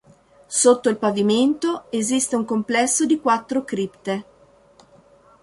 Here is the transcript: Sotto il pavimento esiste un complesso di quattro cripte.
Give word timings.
Sotto 0.47 0.89
il 0.89 0.97
pavimento 0.97 1.85
esiste 1.91 2.35
un 2.35 2.43
complesso 2.43 3.05
di 3.05 3.19
quattro 3.21 3.63
cripte. 3.63 4.25